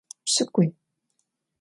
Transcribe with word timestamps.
Pş'ık'ui. 0.25 0.67